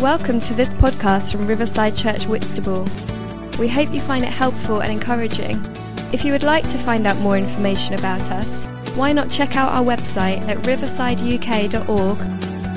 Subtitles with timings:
[0.00, 2.86] Welcome to this podcast from Riverside Church Whitstable.
[3.58, 5.60] We hope you find it helpful and encouraging.
[6.12, 8.64] If you would like to find out more information about us,
[8.94, 12.18] why not check out our website at riversideuk.org,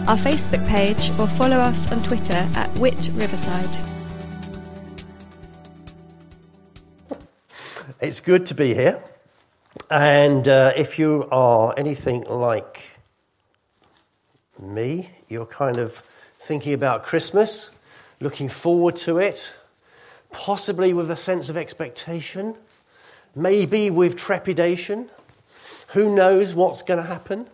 [0.10, 3.78] our Facebook page, or follow us on Twitter at Whit Riverside.
[8.00, 9.00] It's good to be here.
[9.92, 12.82] And uh, if you are anything like
[14.60, 16.02] me, you're kind of
[16.42, 17.70] thinking about Christmas,
[18.20, 19.52] looking forward to it,
[20.32, 22.56] possibly with a sense of expectation,
[23.36, 25.10] maybe with trepidation.
[25.90, 27.48] Who knows what's going to happen?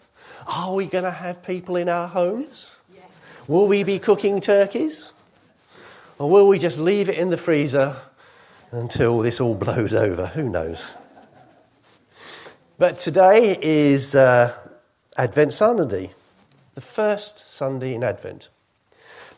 [0.47, 2.71] Are we going to have people in our homes?
[2.95, 3.03] Yes.
[3.47, 5.11] Will we be cooking turkeys?
[6.17, 7.97] Or will we just leave it in the freezer
[8.71, 10.27] until this all blows over?
[10.27, 10.85] Who knows?
[12.77, 14.53] But today is uh,
[15.17, 16.13] Advent Sunday,
[16.75, 18.47] the first Sunday in Advent.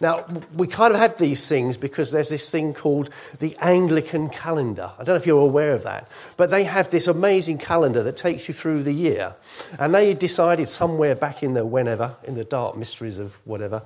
[0.02, 4.92] Now, we kind of have these things because there's this thing called the Anglican calendar.
[4.98, 8.16] I don't know if you're aware of that, but they have this amazing calendar that
[8.16, 9.36] takes you through the year.
[9.78, 13.82] And they decided somewhere back in the whenever, in the dark mysteries of whatever,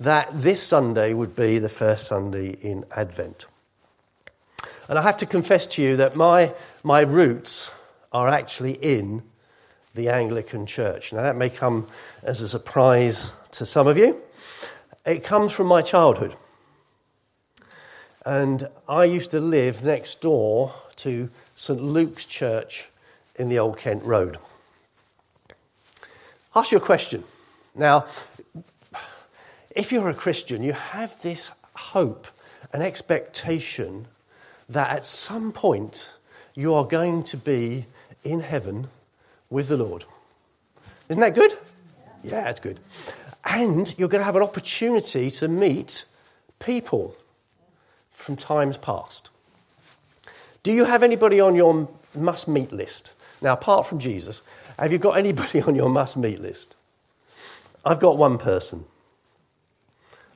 [0.00, 3.44] that this Sunday would be the first Sunday in Advent.
[4.88, 7.70] And I have to confess to you that my, my roots
[8.10, 9.22] are actually in
[9.94, 11.12] the Anglican Church.
[11.12, 11.86] Now, that may come
[12.22, 14.18] as a surprise to some of you.
[15.08, 16.36] It comes from my childhood.
[18.26, 21.82] And I used to live next door to St.
[21.82, 22.90] Luke's Church
[23.34, 24.36] in the Old Kent Road.
[26.54, 27.24] Ask you a question.
[27.74, 28.04] Now,
[29.70, 32.26] if you're a Christian, you have this hope
[32.70, 34.08] and expectation
[34.68, 36.10] that at some point
[36.54, 37.86] you are going to be
[38.24, 38.88] in heaven
[39.48, 40.04] with the Lord.
[41.08, 41.56] Isn't that good?
[42.22, 42.78] Yeah, it's good.
[43.48, 46.04] And you're going to have an opportunity to meet
[46.58, 47.16] people
[48.12, 49.30] from times past.
[50.62, 53.12] Do you have anybody on your must meet list?
[53.40, 54.42] Now, apart from Jesus,
[54.78, 56.76] have you got anybody on your must meet list?
[57.86, 58.84] I've got one person.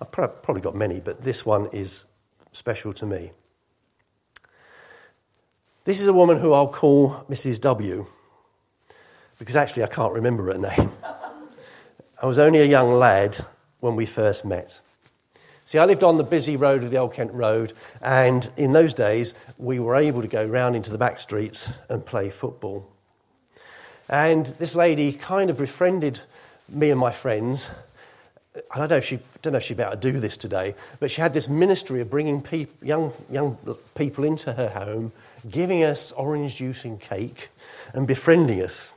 [0.00, 2.05] I've probably got many, but this one is
[2.53, 3.31] special to me.
[5.84, 7.61] This is a woman who I'll call Mrs.
[7.61, 8.06] W,
[9.39, 10.93] because actually I can't remember her name.
[12.22, 13.44] I was only a young lad
[13.81, 14.71] when we first met.
[15.65, 18.94] See, I lived on the busy road of the Old Kent Road, and in those
[18.94, 22.88] days, we were able to go round into the back streets and play football.
[24.09, 26.21] And this lady kind of befriended
[26.69, 27.69] me and my friends.
[28.71, 30.77] I don't know if she don't know if she'd be able to do this today,
[31.00, 33.59] but she had this ministry of bringing people, young young
[33.97, 35.11] people into her home,
[35.50, 37.49] giving us orange juice and cake,
[37.94, 38.88] and befriending us.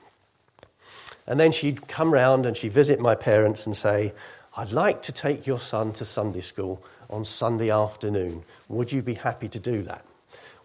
[1.28, 4.14] And then she'd come round and she'd visit my parents and say,
[4.56, 8.44] I'd like to take your son to Sunday school on Sunday afternoon.
[8.70, 10.06] Would you be happy to do that?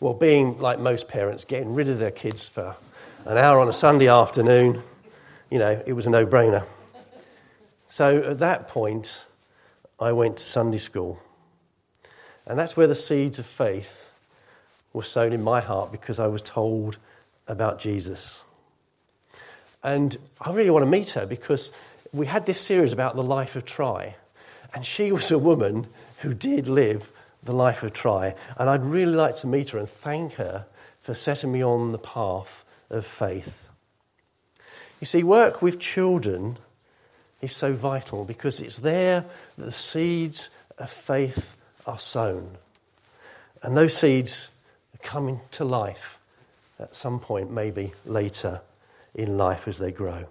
[0.01, 2.77] Well, being like most parents, getting rid of their kids for
[3.27, 4.83] an hour on a Sunday afternoon,
[5.51, 6.65] you know, it was a no brainer.
[7.89, 9.19] So at that point,
[9.99, 11.19] I went to Sunday school.
[12.47, 14.11] And that's where the seeds of faith
[14.93, 16.97] were sown in my heart because I was told
[17.47, 18.43] about Jesus.
[19.83, 21.73] And I really want to meet her because
[22.13, 24.17] we had this series about the life of Try.
[24.75, 25.87] And she was a woman
[26.19, 27.11] who did live
[27.43, 28.35] the life of Try.
[28.59, 30.67] And I'd really like to meet her and thank her
[31.03, 33.69] for setting me on the path of faith.
[35.01, 36.59] You see, work with children
[37.41, 39.25] is so vital because it's there
[39.57, 42.59] that the seeds of faith are sown.
[43.63, 44.49] And those seeds
[44.95, 46.19] are coming to life
[46.79, 48.61] at some point, maybe later
[49.15, 50.27] in life as they grow.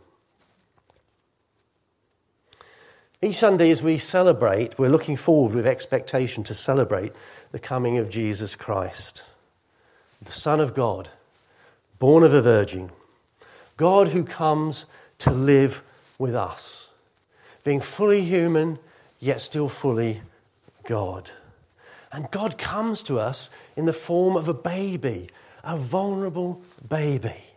[3.21, 7.11] Each Sunday, as we celebrate, we're looking forward with expectation to celebrate
[7.51, 9.23] the coming of Jesus Christ,
[10.21, 11.09] the Son of God,
[11.97, 12.91] born of a virgin,
[13.75, 14.85] God who comes
[15.17, 15.81] to live
[16.17, 16.87] with us,
[17.65, 18.79] being fully human,
[19.19, 20.21] yet still fully
[20.85, 21.31] God.
[22.13, 25.29] And God comes to us in the form of a baby,
[25.63, 27.48] a vulnerable baby.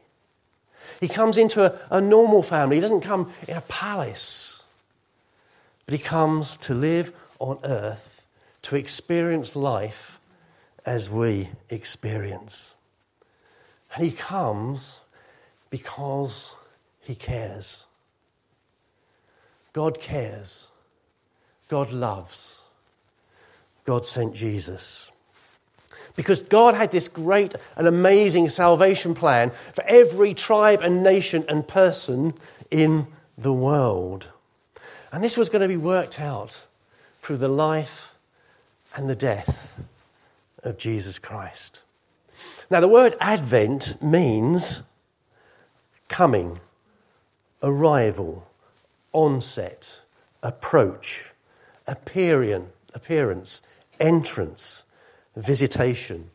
[1.03, 2.77] He comes into a, a normal family.
[2.77, 4.63] He doesn't come in a palace.
[5.85, 8.23] But he comes to live on earth,
[8.63, 10.21] to experience life
[10.87, 12.75] as we experience.
[13.93, 15.01] And he comes
[15.69, 16.55] because
[17.01, 17.83] he cares.
[19.73, 20.69] God cares.
[21.69, 22.61] God loves.
[23.85, 25.11] God sent Jesus.
[26.15, 31.67] Because God had this great and amazing salvation plan for every tribe and nation and
[31.67, 32.35] person
[32.71, 33.07] in
[33.39, 34.29] the world.
[35.11, 36.67] And this was going to be worked out
[37.23, 38.15] through the life
[38.95, 39.81] and the death
[40.63, 41.81] of Jesus Christ.
[42.71, 44.83] Now, the word Advent means
[46.09, 46.61] coming,
[47.63, 48.47] arrival,
[49.13, 49.99] onset,
[50.43, 51.33] approach,
[51.87, 53.63] appearance,
[54.01, 54.82] entrance,
[55.37, 56.31] visitation.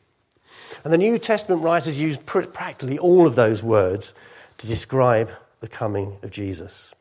[0.83, 4.13] And the New Testament writers use practically all of those words
[4.57, 6.93] to describe the coming of Jesus.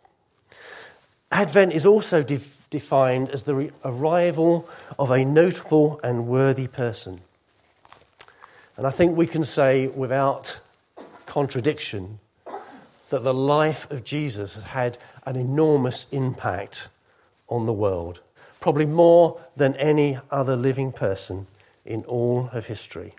[1.31, 2.41] Advent is also de-
[2.71, 7.21] defined as the re- arrival of a notable and worthy person.
[8.77, 10.61] And I think we can say without
[11.25, 12.19] contradiction
[13.11, 16.89] that the life of Jesus has had an enormous impact
[17.49, 18.21] on the world,
[18.61, 21.47] probably more than any other living person
[21.87, 23.13] in all of history.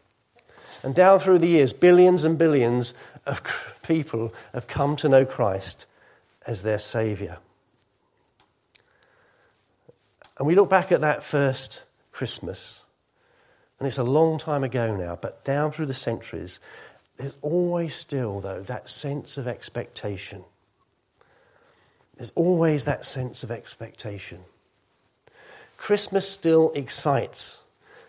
[0.84, 2.94] And down through the years, billions and billions
[3.25, 3.42] of
[3.84, 5.86] people have come to know Christ
[6.46, 7.38] as their Saviour.
[10.38, 11.81] And we look back at that first
[12.12, 12.81] Christmas,
[13.80, 16.60] and it's a long time ago now, but down through the centuries,
[17.18, 20.44] there's always still, though, that sense of expectation.
[22.16, 24.42] There's always that sense of expectation.
[25.78, 27.58] Christmas still excites.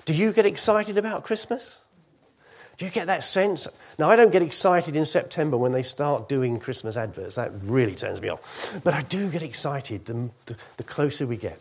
[0.09, 1.77] Do you get excited about Christmas?
[2.79, 3.69] Do you get that sense?
[3.99, 7.35] Now, I don't get excited in September when they start doing Christmas adverts.
[7.35, 8.81] That really turns me off.
[8.83, 11.61] But I do get excited the, the, the closer we get.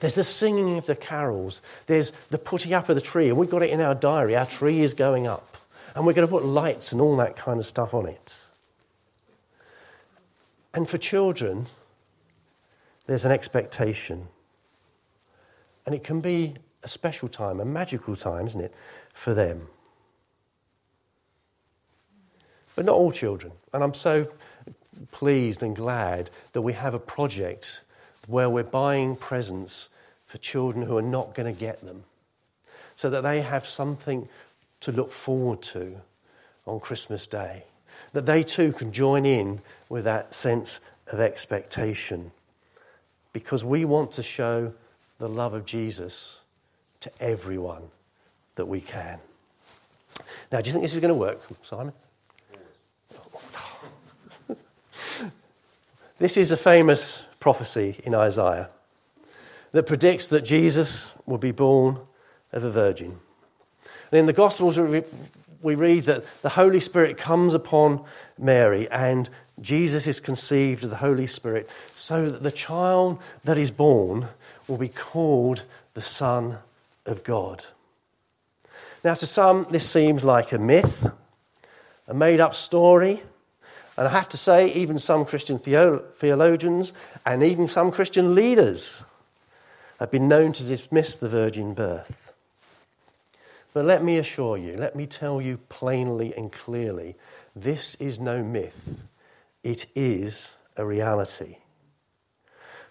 [0.00, 1.62] There's the singing of the carols.
[1.86, 3.28] There's the putting up of the tree.
[3.28, 4.34] And we've got it in our diary.
[4.34, 5.56] Our tree is going up.
[5.94, 8.42] And we're going to put lights and all that kind of stuff on it.
[10.74, 11.68] And for children,
[13.06, 14.26] there's an expectation.
[15.86, 18.72] And it can be a special time, a magical time, isn't it,
[19.12, 19.66] for them.
[22.76, 23.52] But not all children.
[23.72, 24.28] And I'm so
[25.10, 27.80] pleased and glad that we have a project
[28.28, 29.88] where we're buying presents
[30.26, 32.04] for children who are not going to get them
[32.94, 34.28] so that they have something
[34.80, 35.96] to look forward to
[36.66, 37.64] on Christmas Day.
[38.12, 40.78] That they too can join in with that sense
[41.08, 42.30] of expectation.
[43.32, 44.72] Because we want to show
[45.18, 46.42] the love of Jesus
[47.00, 47.82] to everyone
[48.56, 49.18] that we can.
[50.50, 51.92] Now, do you think this is going to work, Simon?
[56.18, 58.70] this is a famous prophecy in Isaiah
[59.72, 61.98] that predicts that Jesus will be born
[62.52, 63.18] of a virgin.
[64.10, 68.04] And in the Gospels, we read that the Holy Spirit comes upon
[68.38, 69.28] Mary and
[69.60, 74.28] Jesus is conceived of the Holy Spirit so that the child that is born
[74.68, 75.62] will be called
[75.94, 76.58] the Son
[77.06, 77.64] of God.
[79.04, 81.06] Now, to some, this seems like a myth,
[82.08, 83.22] a made up story.
[83.96, 86.92] And I have to say, even some Christian theologians
[87.24, 89.02] and even some Christian leaders
[89.98, 92.32] have been known to dismiss the virgin birth.
[93.72, 97.14] But let me assure you, let me tell you plainly and clearly
[97.54, 98.88] this is no myth,
[99.62, 101.56] it is a reality.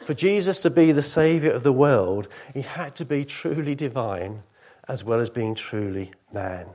[0.06, 4.44] For Jesus to be the Saviour of the world, he had to be truly divine
[4.88, 6.68] as well as being truly man.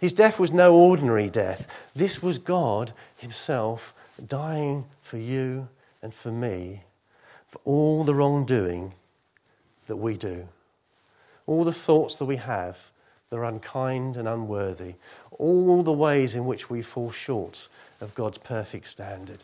[0.00, 1.68] His death was no ordinary death.
[1.94, 3.94] This was God Himself
[4.26, 5.68] dying for you
[6.02, 6.82] and for me
[7.46, 8.94] for all the wrongdoing
[9.86, 10.48] that we do,
[11.46, 12.78] all the thoughts that we have
[13.30, 14.94] that are unkind and unworthy,
[15.30, 17.68] all the ways in which we fall short
[18.00, 19.38] of God's perfect standard.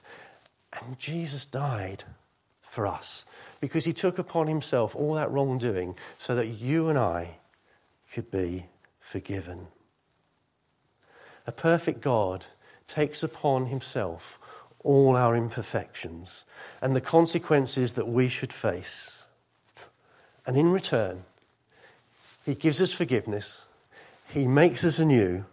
[0.73, 2.02] And Jesus died
[2.75, 3.25] for us
[3.61, 7.38] because he took upon himself all that wrongdoing so that you and I
[8.12, 8.66] could be
[9.00, 9.69] forgiven.
[11.47, 12.45] A perfect God
[12.87, 14.38] takes upon himself
[14.81, 16.45] all our imperfections
[16.83, 19.23] and the consequences that we should face.
[20.47, 21.25] And in return,
[22.45, 23.62] he gives us forgiveness,
[24.28, 25.47] he makes us anew,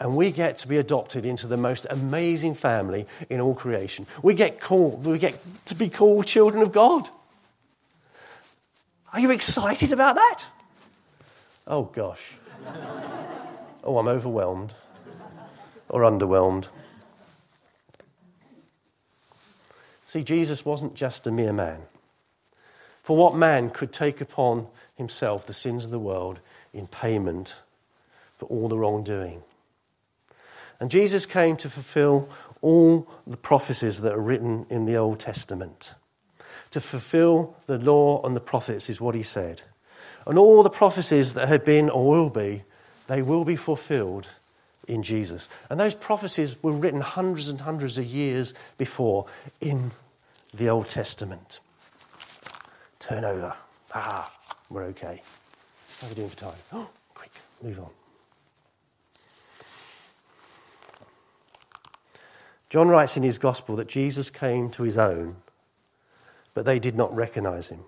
[0.00, 4.06] and we get to be adopted into the most amazing family in all creation.
[4.22, 7.08] We get called, we get to be called children of God.
[9.12, 10.44] Are you excited about that?
[11.66, 12.22] Oh gosh.
[13.84, 14.74] oh, I'm overwhelmed
[15.88, 16.68] or underwhelmed.
[20.06, 21.80] See, Jesus wasn't just a mere man.
[23.02, 26.40] For what man could take upon himself the sins of the world
[26.72, 27.56] in payment
[28.38, 29.42] for all the wrongdoing?
[30.80, 32.28] And Jesus came to fulfill
[32.60, 35.94] all the prophecies that are written in the Old Testament.
[36.72, 39.62] To fulfill the law and the prophets is what he said.
[40.26, 42.62] And all the prophecies that had been or will be,
[43.06, 44.28] they will be fulfilled
[44.86, 45.48] in Jesus.
[45.70, 49.26] And those prophecies were written hundreds and hundreds of years before
[49.60, 49.92] in
[50.54, 51.60] the Old Testament.
[52.98, 53.54] turn over.
[53.94, 54.32] Ah,
[54.68, 55.22] we're okay.
[56.00, 56.54] How are we doing for time?
[56.72, 57.30] Oh, quick,
[57.62, 57.90] move on.
[62.70, 65.36] John writes in his gospel that Jesus came to his own,
[66.54, 67.80] but they did not recognize him.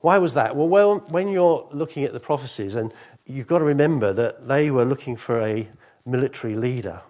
[0.00, 0.56] Why was that?
[0.56, 2.92] Well, when you're looking at the prophecies, and
[3.26, 5.68] you've got to remember that they were looking for a
[6.04, 7.02] military leader,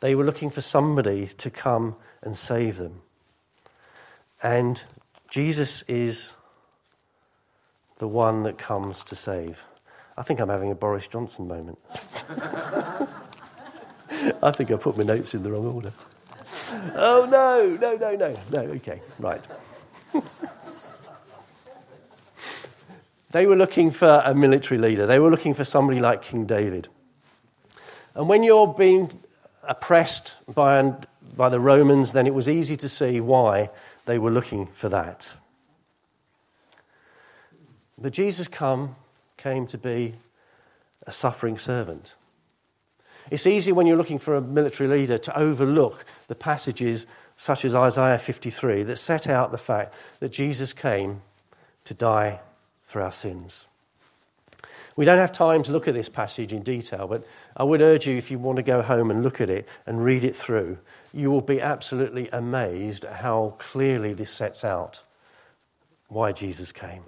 [0.00, 3.02] they were looking for somebody to come and save them.
[4.42, 4.82] And
[5.28, 6.34] Jesus is
[7.98, 9.62] the one that comes to save.
[10.16, 11.78] I think I'm having a Boris Johnson moment.
[14.42, 15.92] I think I put my notes in the wrong order.
[16.94, 19.44] Oh, no, no, no, no, no, okay, right.
[23.30, 26.88] they were looking for a military leader, they were looking for somebody like King David.
[28.14, 29.10] And when you're being
[29.62, 30.94] oppressed by,
[31.36, 33.70] by the Romans, then it was easy to see why
[34.06, 35.34] they were looking for that.
[37.96, 38.96] But Jesus come,
[39.36, 40.14] came to be
[41.06, 42.14] a suffering servant.
[43.32, 47.74] It's easy when you're looking for a military leader to overlook the passages such as
[47.74, 51.22] Isaiah 53 that set out the fact that Jesus came
[51.84, 52.40] to die
[52.82, 53.64] for our sins.
[54.96, 58.06] We don't have time to look at this passage in detail, but I would urge
[58.06, 60.76] you, if you want to go home and look at it and read it through,
[61.14, 65.02] you will be absolutely amazed at how clearly this sets out
[66.08, 67.04] why Jesus came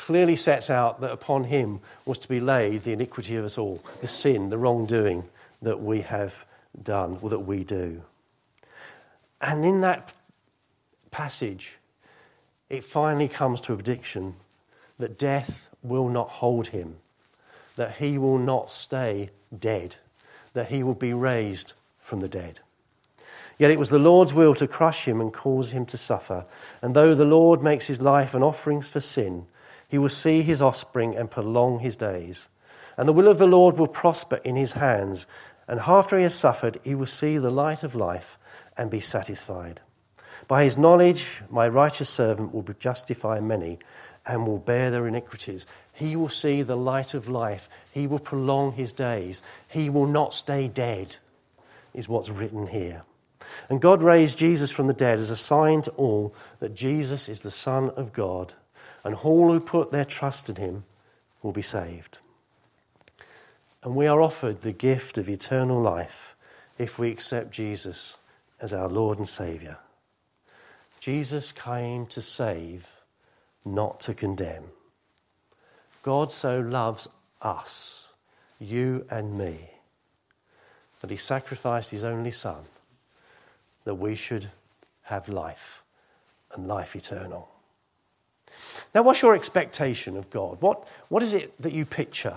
[0.00, 3.82] clearly sets out that upon him was to be laid the iniquity of us all,
[4.00, 5.24] the sin, the wrongdoing
[5.60, 6.44] that we have
[6.82, 8.02] done, or that we do.
[9.42, 10.12] And in that
[11.10, 11.76] passage,
[12.70, 14.36] it finally comes to a prediction
[14.98, 16.96] that death will not hold him,
[17.76, 19.96] that he will not stay dead,
[20.54, 22.60] that he will be raised from the dead.
[23.58, 26.46] Yet it was the Lord's will to crush him and cause him to suffer.
[26.80, 29.46] And though the Lord makes his life an offering for sin,
[29.90, 32.46] he will see his offspring and prolong his days.
[32.96, 35.26] And the will of the Lord will prosper in his hands.
[35.66, 38.38] And after he has suffered, he will see the light of life
[38.76, 39.80] and be satisfied.
[40.46, 43.80] By his knowledge, my righteous servant will justify many
[44.24, 45.66] and will bear their iniquities.
[45.92, 47.68] He will see the light of life.
[47.90, 49.42] He will prolong his days.
[49.66, 51.16] He will not stay dead,
[51.92, 53.02] is what's written here.
[53.68, 57.40] And God raised Jesus from the dead as a sign to all that Jesus is
[57.40, 58.54] the Son of God
[59.04, 60.84] and all who put their trust in him
[61.42, 62.18] will be saved.
[63.82, 66.34] And we are offered the gift of eternal life
[66.78, 68.16] if we accept Jesus
[68.60, 69.78] as our Lord and Saviour.
[71.00, 72.86] Jesus came to save,
[73.64, 74.64] not to condemn.
[76.02, 77.08] God so loves
[77.40, 78.08] us,
[78.58, 79.70] you and me,
[81.00, 82.64] that he sacrificed his only Son
[83.84, 84.50] that we should
[85.02, 85.82] have life
[86.54, 87.49] and life eternal.
[88.94, 90.60] Now, what's your expectation of God?
[90.60, 92.36] What, what is it that you picture?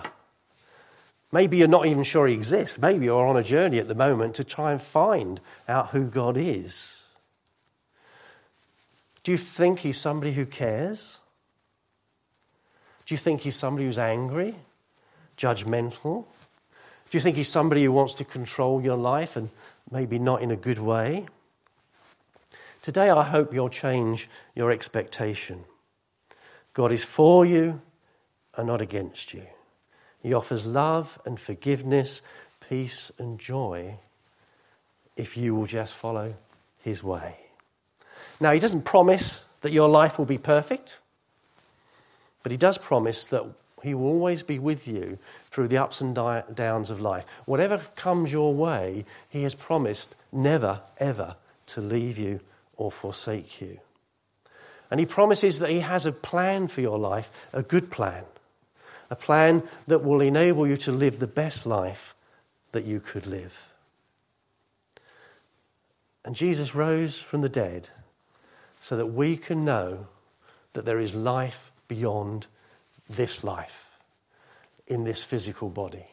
[1.32, 2.78] Maybe you're not even sure He exists.
[2.78, 6.36] Maybe you're on a journey at the moment to try and find out who God
[6.36, 6.96] is.
[9.24, 11.18] Do you think He's somebody who cares?
[13.06, 14.54] Do you think He's somebody who's angry,
[15.36, 16.24] judgmental?
[17.10, 19.50] Do you think He's somebody who wants to control your life and
[19.90, 21.26] maybe not in a good way?
[22.80, 25.64] Today, I hope you'll change your expectation.
[26.74, 27.80] God is for you
[28.56, 29.46] and not against you.
[30.22, 32.20] He offers love and forgiveness,
[32.68, 33.98] peace and joy
[35.16, 36.34] if you will just follow
[36.82, 37.36] his way.
[38.40, 40.98] Now, he doesn't promise that your life will be perfect,
[42.42, 43.44] but he does promise that
[43.82, 45.18] he will always be with you
[45.50, 47.24] through the ups and downs of life.
[47.44, 52.40] Whatever comes your way, he has promised never, ever to leave you
[52.76, 53.78] or forsake you.
[54.94, 58.22] And he promises that he has a plan for your life, a good plan,
[59.10, 62.14] a plan that will enable you to live the best life
[62.70, 63.64] that you could live.
[66.24, 67.88] And Jesus rose from the dead
[68.80, 70.06] so that we can know
[70.74, 72.46] that there is life beyond
[73.10, 73.98] this life
[74.86, 76.06] in this physical body.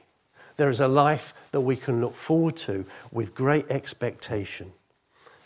[0.57, 4.73] There is a life that we can look forward to with great expectation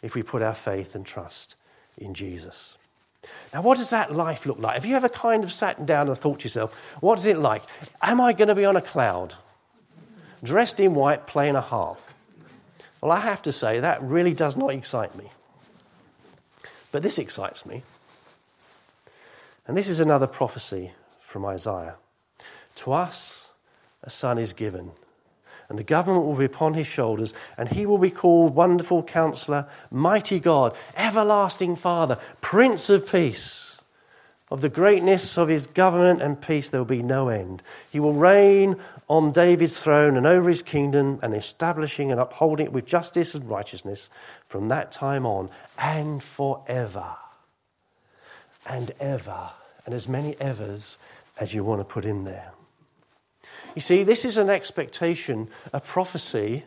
[0.01, 1.55] if we put our faith and trust
[1.97, 2.77] in Jesus.
[3.53, 4.75] Now, what does that life look like?
[4.75, 7.63] Have you ever kind of sat down and thought to yourself, what is it like?
[8.01, 9.35] Am I going to be on a cloud,
[10.43, 11.99] dressed in white, playing a harp?
[13.01, 15.29] Well, I have to say, that really does not excite me.
[16.91, 17.83] But this excites me.
[19.67, 20.91] And this is another prophecy
[21.21, 21.95] from Isaiah.
[22.75, 23.45] To us,
[24.03, 24.91] a son is given,
[25.69, 29.67] and the government will be upon his shoulders, and he will be called Wonderful Counselor,
[29.91, 33.77] Mighty God, Everlasting Father, Prince of Peace.
[34.51, 37.63] Of the greatness of his government and peace, there will be no end.
[37.89, 38.75] He will reign
[39.09, 43.49] on David's throne and over his kingdom, and establishing and upholding it with justice and
[43.49, 44.09] righteousness
[44.47, 47.15] from that time on and forever
[48.67, 49.49] and ever,
[49.85, 50.97] and as many evers
[51.39, 52.51] as you want to put in there.
[53.75, 56.63] You see, this is an expectation, a prophecy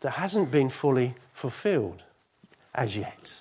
[0.00, 2.02] that hasn't been fully fulfilled
[2.74, 3.40] as yet.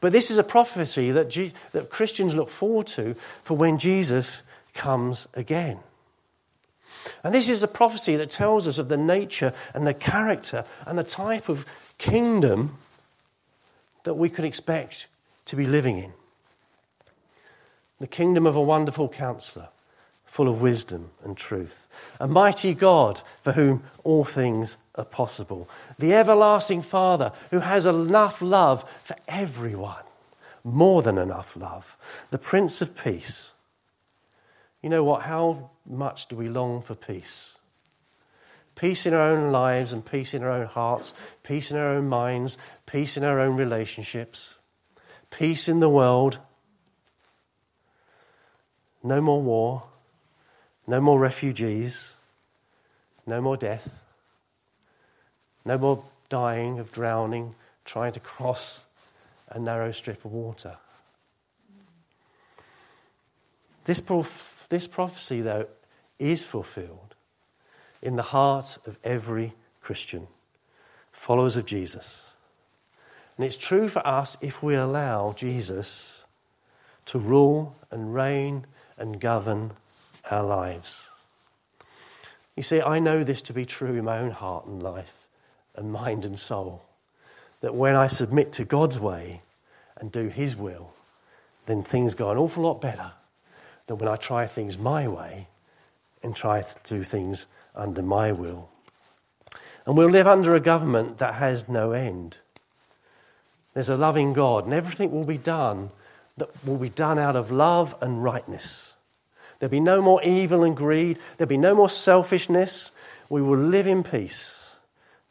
[0.00, 3.14] But this is a prophecy that, G- that Christians look forward to
[3.44, 4.42] for when Jesus
[4.74, 5.78] comes again.
[7.22, 10.98] And this is a prophecy that tells us of the nature and the character and
[10.98, 11.64] the type of
[11.98, 12.78] kingdom
[14.04, 15.06] that we can expect
[15.46, 16.12] to be living in.
[18.00, 19.68] The kingdom of a wonderful counselor,
[20.36, 21.86] full of wisdom and truth.
[22.20, 25.66] A mighty God for whom all things are possible.
[25.98, 30.04] The everlasting Father who has enough love for everyone,
[30.62, 31.96] more than enough love.
[32.30, 33.50] The Prince of Peace.
[34.82, 35.22] You know what?
[35.22, 37.54] How much do we long for peace?
[38.74, 41.14] Peace in our own lives and peace in our own hearts,
[41.44, 44.56] peace in our own minds, peace in our own relationships,
[45.30, 46.40] peace in the world.
[49.02, 49.84] No more war,
[50.86, 52.12] no more refugees.
[53.26, 54.02] No more death.
[55.64, 58.80] No more dying of drowning, trying to cross
[59.48, 60.76] a narrow strip of water.
[63.84, 65.66] This, prof- this prophecy, though,
[66.18, 67.14] is fulfilled
[68.02, 70.28] in the heart of every Christian,
[71.12, 72.22] followers of Jesus.
[73.36, 76.22] And it's true for us if we allow Jesus
[77.06, 78.66] to rule and reign
[78.96, 79.72] and govern
[80.30, 81.10] our lives.
[82.56, 85.14] You see, I know this to be true in my own heart and life
[85.74, 86.82] and mind and soul.
[87.60, 89.42] That when I submit to God's way
[89.98, 90.92] and do His will,
[91.66, 93.12] then things go an awful lot better
[93.86, 95.48] than when I try things my way
[96.22, 98.68] and try to do things under my will.
[99.84, 102.38] And we'll live under a government that has no end.
[103.74, 105.90] There's a loving God, and everything will be done
[106.38, 108.85] that will be done out of love and rightness.
[109.58, 111.18] There'll be no more evil and greed.
[111.36, 112.90] There'll be no more selfishness.
[113.28, 114.54] We will live in peace.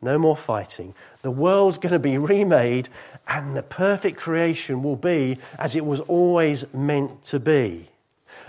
[0.01, 0.93] No more fighting.
[1.21, 2.89] The world's going to be remade,
[3.27, 7.89] and the perfect creation will be as it was always meant to be.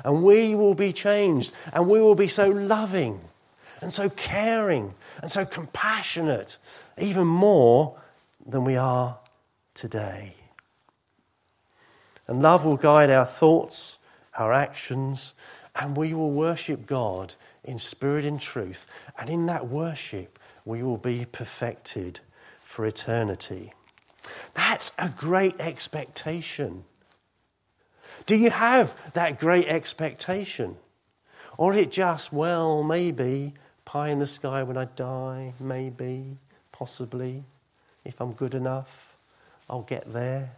[0.04, 3.20] And we will be changed, and we will be so loving,
[3.80, 6.56] and so caring, and so compassionate,
[6.98, 7.96] even more
[8.44, 9.18] than we are
[9.74, 10.34] today.
[12.26, 13.98] And love will guide our thoughts,
[14.36, 15.32] our actions,
[15.78, 18.86] and we will worship God in spirit and truth.
[19.18, 22.20] And in that worship, we will be perfected
[22.60, 23.72] for eternity.
[24.54, 26.84] That's a great expectation.
[28.24, 30.76] Do you have that great expectation?
[31.58, 36.38] Or is it just, well, maybe, pie in the sky when I die, maybe,
[36.72, 37.44] possibly,
[38.04, 39.16] if I'm good enough,
[39.68, 40.50] I'll get there?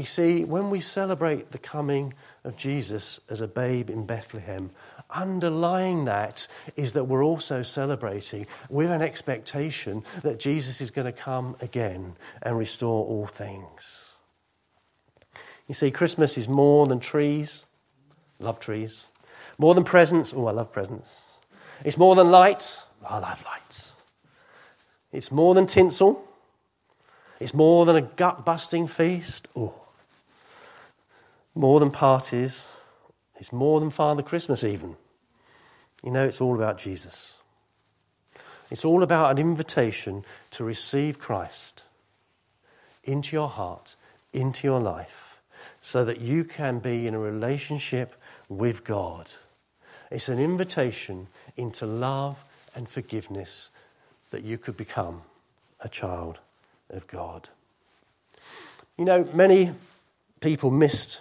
[0.00, 4.70] You see, when we celebrate the coming of Jesus as a babe in Bethlehem,
[5.10, 11.12] underlying that is that we're also celebrating with an expectation that Jesus is going to
[11.12, 14.14] come again and restore all things.
[15.68, 17.64] You see, Christmas is more than trees.
[18.38, 19.04] Love trees.
[19.58, 20.32] More than presents.
[20.34, 21.10] Oh, I love presents.
[21.84, 22.78] It's more than light.
[23.06, 23.82] I love light.
[25.12, 26.26] It's more than tinsel.
[27.38, 29.46] It's more than a gut busting feast.
[29.54, 29.74] Oh,
[31.60, 32.64] more than parties.
[33.38, 34.96] It's more than Father Christmas, even.
[36.02, 37.34] You know, it's all about Jesus.
[38.70, 41.82] It's all about an invitation to receive Christ
[43.04, 43.94] into your heart,
[44.32, 45.36] into your life,
[45.82, 48.14] so that you can be in a relationship
[48.48, 49.30] with God.
[50.10, 51.26] It's an invitation
[51.58, 52.38] into love
[52.74, 53.68] and forgiveness
[54.30, 55.22] that you could become
[55.80, 56.38] a child
[56.88, 57.50] of God.
[58.96, 59.72] You know, many
[60.40, 61.20] people missed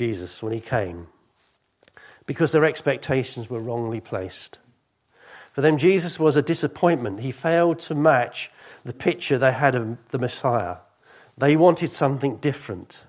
[0.00, 1.08] Jesus when he came
[2.24, 4.58] because their expectations were wrongly placed.
[5.52, 7.20] For them, Jesus was a disappointment.
[7.20, 8.50] He failed to match
[8.82, 10.76] the picture they had of the Messiah.
[11.36, 13.04] They wanted something different,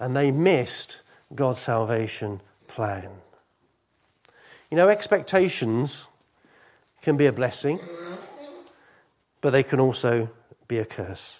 [0.00, 0.98] and they missed
[1.32, 3.10] God's salvation plan.
[4.68, 6.08] You know, expectations
[7.02, 7.78] can be a blessing,
[9.40, 10.28] but they can also
[10.66, 11.38] be a curse.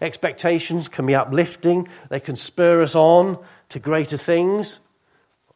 [0.00, 3.36] Expectations can be uplifting, they can spur us on
[3.70, 4.78] to greater things,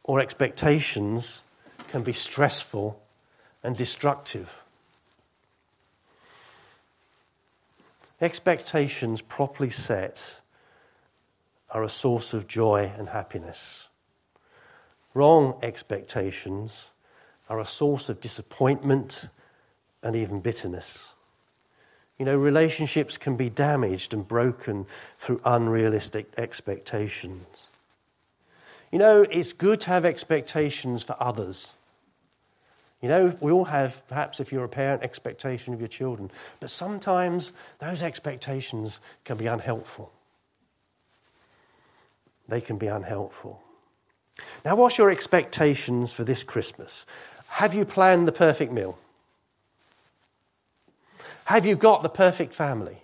[0.02, 1.40] or expectations
[1.88, 3.00] can be stressful
[3.62, 4.50] and destructive.
[8.20, 10.38] Expectations properly set
[11.70, 13.88] are a source of joy and happiness.
[15.12, 16.86] Wrong expectations
[17.48, 19.26] are a source of disappointment
[20.02, 21.10] and even bitterness.
[22.18, 24.86] You know, relationships can be damaged and broken
[25.18, 27.68] through unrealistic expectations.
[28.94, 31.70] You know, it's good to have expectations for others.
[33.02, 36.30] You know, we all have, perhaps if you're a parent, expectation of your children.
[36.60, 40.12] But sometimes those expectations can be unhelpful.
[42.46, 43.60] They can be unhelpful.
[44.64, 47.04] Now, what's your expectations for this Christmas?
[47.48, 48.96] Have you planned the perfect meal?
[51.46, 52.98] Have you got the perfect family?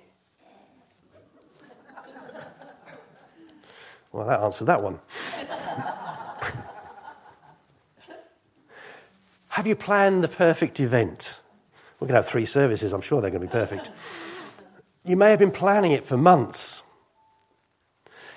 [4.12, 4.98] Well, that answered that one.
[9.50, 11.38] Have you planned the perfect event?
[11.98, 13.90] We're going to have three services, I'm sure they're going to be perfect.
[15.04, 16.82] You may have been planning it for months.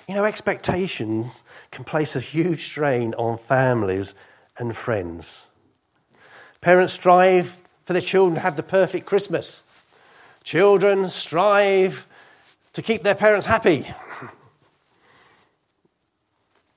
[0.08, 4.14] You know, expectations can place a huge strain on families
[4.58, 5.46] and friends.
[6.60, 9.62] Parents strive for their children to have the perfect Christmas.
[10.42, 12.06] Children strive
[12.72, 13.86] to keep their parents happy.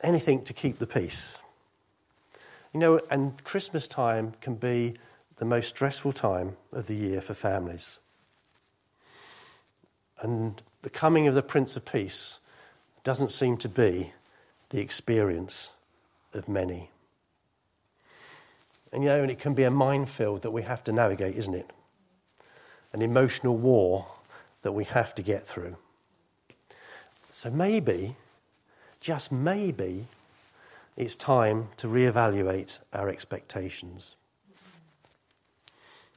[0.01, 1.39] Anything to keep the peace.
[2.77, 4.99] You know, and Christmas time can be
[5.37, 7.97] the most stressful time of the year for families.
[10.21, 12.37] And the coming of the Prince of Peace
[13.03, 14.13] doesn't seem to be
[14.69, 15.71] the experience
[16.35, 16.91] of many.
[18.93, 21.55] And you know, and it can be a minefield that we have to navigate, isn't
[21.55, 21.71] it?
[22.93, 24.05] An emotional war
[24.61, 25.77] that we have to get through.
[27.31, 28.17] So maybe,
[28.99, 30.05] just maybe,
[30.97, 34.15] it's time to reevaluate our expectations.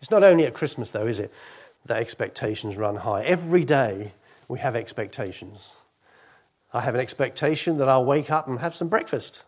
[0.00, 1.30] It's not only at Christmas, though, is it,
[1.84, 3.22] that expectations run high.
[3.22, 4.12] Every day
[4.48, 5.72] we have expectations.
[6.72, 9.42] I have an expectation that I'll wake up and have some breakfast.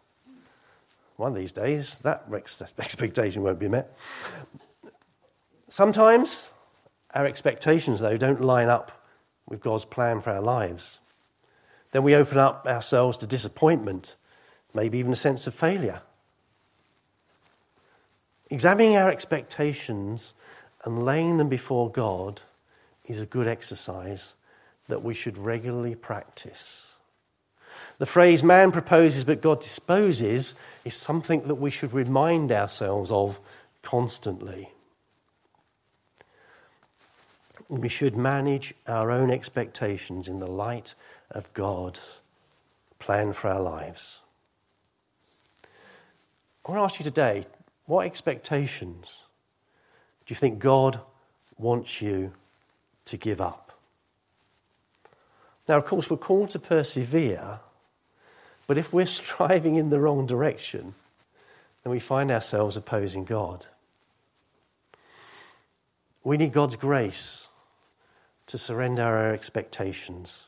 [1.17, 2.27] One of these days, that
[2.79, 3.97] expectation won't be met.
[5.69, 6.43] Sometimes
[7.15, 9.03] our expectations, though, don't line up
[9.49, 10.99] with God's plan for our lives.
[11.93, 14.17] Then we open up ourselves to disappointment
[14.75, 16.03] maybe even a sense of failure.
[18.51, 20.33] Examining our expectations
[20.85, 22.43] and laying them before God
[23.07, 24.35] is a good exercise
[24.89, 26.87] that we should regularly practice.
[27.99, 30.55] The phrase man proposes but God disposes
[30.85, 33.39] is something that we should remind ourselves of
[33.83, 34.71] constantly.
[37.69, 40.95] We should manage our own expectations in the light
[41.31, 42.19] of God's
[42.99, 44.22] plan for our lives.
[46.65, 47.47] I want to ask you today
[47.87, 49.25] what expectations
[50.25, 51.01] do you think God
[51.59, 52.33] wants you
[53.07, 53.73] to give up?
[55.69, 57.61] Now, of course, we're called to persevere,
[58.67, 60.95] but if we're striving in the wrong direction,
[61.83, 63.67] then we find ourselves opposing God.
[66.25, 67.49] We need God's grace
[68.47, 70.45] to surrender our expectations,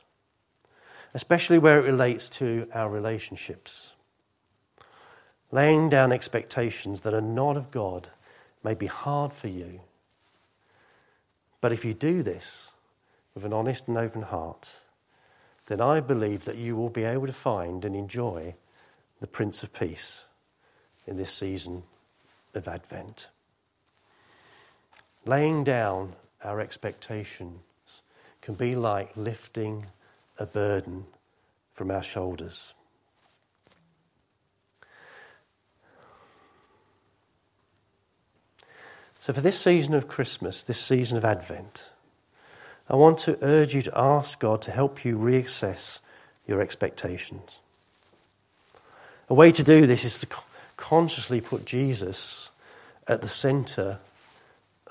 [1.13, 3.91] especially where it relates to our relationships.
[5.51, 8.09] Laying down expectations that are not of God
[8.63, 9.81] may be hard for you.
[11.61, 12.67] But if you do this
[13.33, 14.81] with an honest and open heart,
[15.67, 18.55] then I believe that you will be able to find and enjoy
[19.19, 20.25] the Prince of Peace
[21.07, 21.83] in this season
[22.53, 23.27] of Advent.
[25.25, 27.61] Laying down our expectations
[28.41, 29.87] can be like lifting
[30.37, 31.05] a burden
[31.73, 32.73] from our shoulders.
[39.25, 41.89] So, for this season of Christmas, this season of Advent,
[42.87, 45.97] I want to urge you to ask God to help you reassess
[46.45, 47.57] your expectations.
[49.27, 50.27] A way to do this is to
[50.77, 52.49] consciously put Jesus
[53.07, 53.97] at the center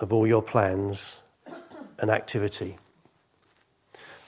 [0.01, 1.21] of all your plans
[2.01, 2.77] and activity.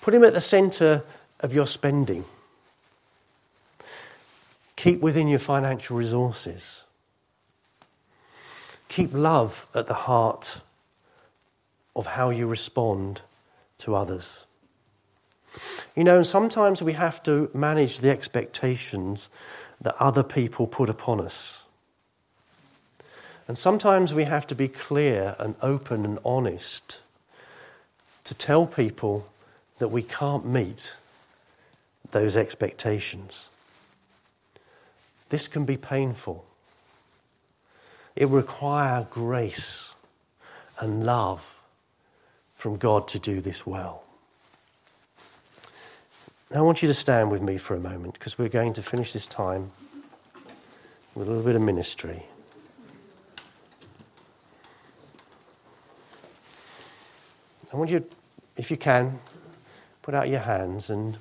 [0.02, 1.02] Put him at the center
[1.40, 2.24] of your spending.
[4.76, 6.84] Keep within your financial resources.
[8.88, 10.60] Keep love at the heart
[11.94, 13.22] of how you respond
[13.78, 14.44] to others.
[15.94, 19.30] You know, and sometimes we have to manage the expectations
[19.80, 21.62] that other people put upon us.
[23.48, 27.00] And sometimes we have to be clear and open and honest
[28.24, 29.26] to tell people
[29.78, 30.94] that we can't meet
[32.10, 33.48] those expectations.
[35.28, 36.45] This can be painful.
[38.16, 39.94] It will require grace
[40.80, 41.42] and love
[42.56, 44.02] from God to do this well.
[46.50, 48.82] Now, I want you to stand with me for a moment because we're going to
[48.82, 49.70] finish this time
[51.14, 52.22] with a little bit of ministry.
[57.72, 58.06] I want you,
[58.56, 59.18] if you can,
[60.02, 61.18] put out your hands and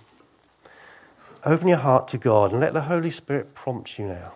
[1.44, 4.34] open your heart to God and let the Holy Spirit prompt you now.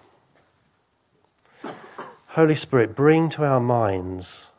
[2.33, 4.51] Holy Spirit, bring to our minds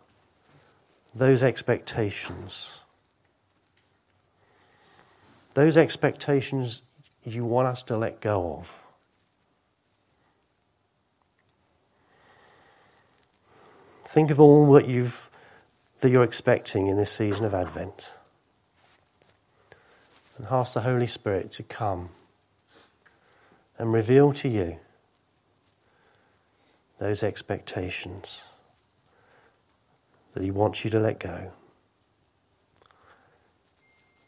[1.14, 2.80] those expectations.
[5.54, 6.82] Those expectations
[7.24, 8.82] you want us to let go of.
[14.04, 15.30] Think of all that you've
[16.00, 18.14] that you're expecting in this season of Advent.
[20.36, 22.08] And ask the Holy Spirit to come
[23.78, 24.80] and reveal to you
[27.00, 28.44] those expectations
[30.32, 31.50] that He wants you to let go,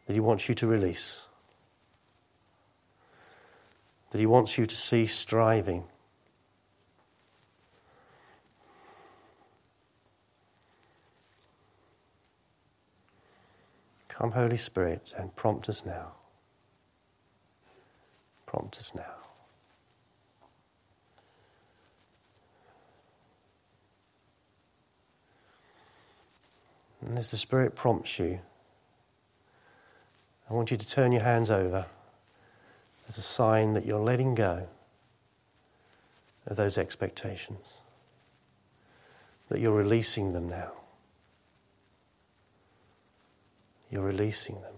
[0.07, 1.21] that He wants you to release,
[4.11, 5.85] that He wants you to cease striving.
[14.09, 16.13] Come, Holy Spirit, and prompt us now.
[18.47, 19.22] Prompt us now.
[27.07, 28.39] And as the Spirit prompts you,
[30.49, 31.87] I want you to turn your hands over
[33.09, 34.69] as a sign that you're letting go
[36.47, 37.79] of those expectations,
[39.49, 40.73] that you're releasing them now.
[43.91, 44.75] You're releasing them.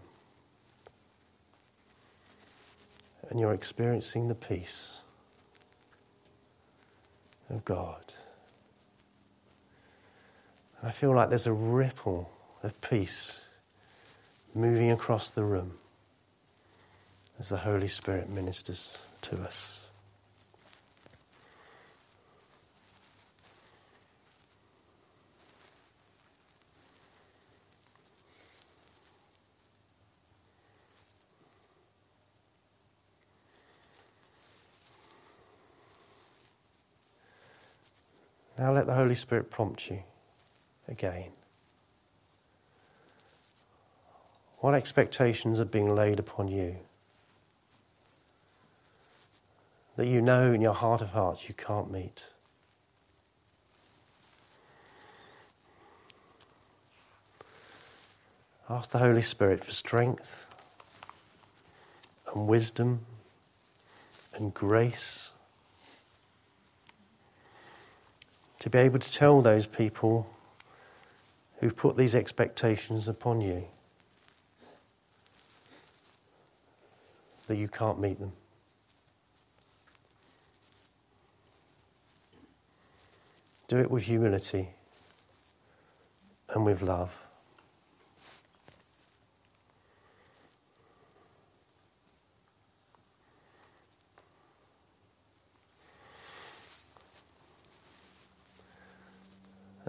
[3.30, 5.00] And you're experiencing the peace
[7.48, 8.12] of God.
[10.85, 12.31] I feel like there's a ripple
[12.62, 13.40] of peace
[14.55, 15.79] moving across the room
[17.40, 19.81] as the Holy Spirit ministers to us.
[38.59, 40.03] Now let the Holy Spirit prompt you
[40.94, 41.33] again?
[44.59, 46.76] What expectations are being laid upon you
[49.96, 52.26] that you know in your heart of hearts you can't meet?
[58.70, 60.46] Ask the Holy Spirit for strength
[62.33, 63.00] and wisdom
[64.33, 65.30] and grace
[68.61, 70.26] to be able to tell those people
[71.58, 73.64] who've put these expectations upon you
[77.46, 78.32] that you can't meet them.
[83.68, 84.68] Do it with humility
[86.50, 87.23] and with love.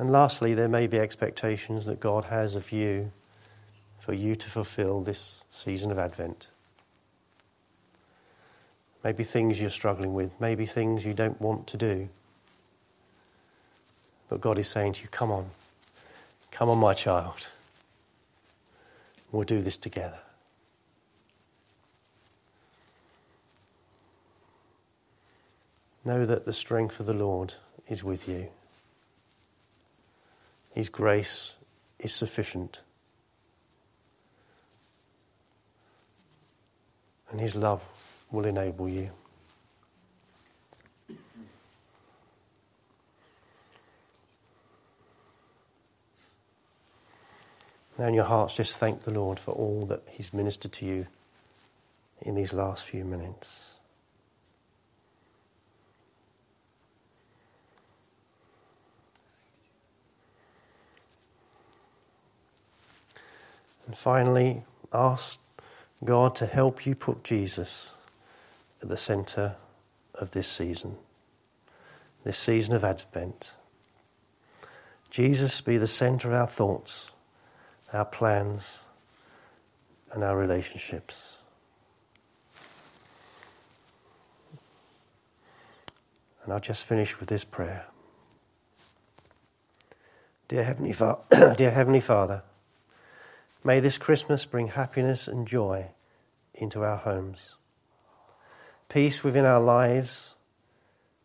[0.06, 3.12] And lastly, there may be expectations that God has of you
[3.98, 6.46] for you to fulfill this season of Advent.
[9.04, 12.08] Maybe things you're struggling with, maybe things you don't want to do.
[14.30, 15.50] But God is saying to you, Come on,
[16.52, 17.48] come on, my child.
[19.32, 20.20] We'll do this together.
[26.06, 27.56] Know that the strength of the Lord
[27.89, 28.50] is with you.
[30.76, 31.56] His grace
[32.00, 32.82] is sufficient.
[37.32, 37.82] And His love
[38.30, 39.12] will enable you.
[47.98, 51.08] Now, in your hearts, just thank the Lord for all that He's ministered to you
[52.22, 53.75] in these last few minutes.
[63.96, 65.40] And finally, ask
[66.04, 67.92] God to help you put Jesus
[68.82, 69.56] at the centre
[70.16, 70.98] of this season,
[72.26, 73.54] this season of Advent.
[75.10, 77.12] Jesus be the centre of our thoughts,
[77.94, 78.80] our plans,
[80.12, 81.38] and our relationships.
[86.44, 87.86] And I'll just finish with this prayer.
[90.50, 91.20] Dear Heavenly, Fa-
[91.56, 92.44] Dear Heavenly Father,
[93.65, 95.88] may this Christmas bring happiness and joy
[96.54, 97.56] into our homes,
[98.89, 100.36] peace within our lives,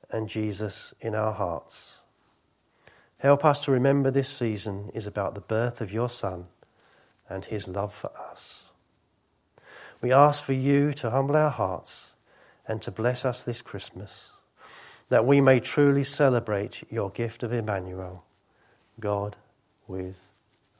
[0.08, 2.00] and Jesus in our hearts.
[3.18, 6.46] Help us to remember this season is about the birth of your Son
[7.28, 8.64] and his love for us.
[10.00, 12.12] We ask for you to humble our hearts
[12.66, 14.30] and to bless us this Christmas,
[15.10, 18.24] that we may truly celebrate your gift of Emmanuel
[18.98, 19.36] God
[19.86, 20.16] with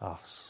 [0.01, 0.50] us.